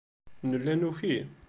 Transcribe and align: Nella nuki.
Nella 0.49 0.73
nuki. 0.75 1.15